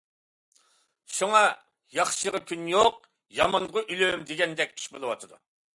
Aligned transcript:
شۇڭا 1.17 1.41
«ياخشىغا 1.99 2.41
كۈن 2.53 2.67
يوق، 2.75 2.99
يامانغا 3.43 3.87
ئۆلۈم» 3.87 4.29
دېگەندەك 4.33 4.77
ئىش 4.79 4.95
بولۇۋاتىدۇ. 4.97 5.45